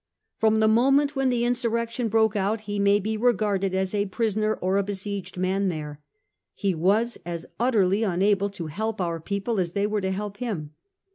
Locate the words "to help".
8.49-8.99, 10.01-10.37